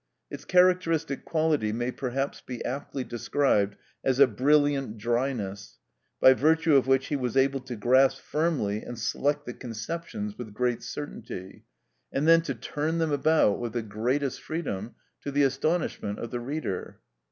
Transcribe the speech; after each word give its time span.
Its 0.31 0.45
characteristic 0.45 1.25
quality 1.25 1.71
may 1.71 1.91
perhaps 1.91 2.41
be 2.41 2.65
aptly 2.65 3.03
described 3.03 3.75
as 4.03 4.17
a 4.17 4.25
brilliant 4.25 4.97
dryness, 4.97 5.77
by 6.19 6.33
virtue 6.33 6.75
of 6.75 6.87
which 6.87 7.09
he 7.09 7.15
was 7.15 7.37
able 7.37 7.59
to 7.59 7.75
grasp 7.75 8.19
firmly 8.19 8.81
and 8.81 8.97
select 8.97 9.45
the 9.45 9.53
conceptions 9.53 10.39
with 10.39 10.55
great 10.55 10.81
certainty, 10.81 11.65
and 12.11 12.27
then 12.27 12.41
to 12.41 12.55
turn 12.55 12.97
them 12.97 13.11
about 13.11 13.59
with 13.59 13.73
the 13.73 13.83
greatest 13.83 14.41
freedom, 14.41 14.95
to 15.21 15.29
the 15.29 15.43
astonishment 15.43 16.17
of 16.17 16.31
the 16.31 16.39
reader. 16.39 16.99